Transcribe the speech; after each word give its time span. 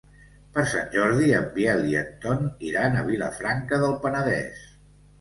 Per 0.53 0.63
Sant 0.71 0.89
Jordi 0.95 1.29
en 1.41 1.45
Biel 1.59 1.85
i 1.91 1.95
en 2.05 2.09
Ton 2.25 2.51
iran 2.73 2.99
a 2.99 3.07
Vilafranca 3.13 3.83
del 3.87 3.99
Penedès. 4.09 4.69